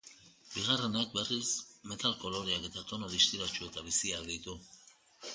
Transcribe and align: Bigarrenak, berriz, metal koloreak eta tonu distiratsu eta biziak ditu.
Bigarrenak, 0.53 1.09
berriz, 1.17 1.49
metal 1.91 2.15
koloreak 2.23 2.65
eta 2.69 2.83
tonu 2.93 3.09
distiratsu 3.17 3.67
eta 3.67 3.85
biziak 3.91 4.25
ditu. 4.31 4.57